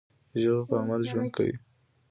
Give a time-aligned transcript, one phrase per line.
[0.41, 1.55] ژبه په عمل ژوند کوي.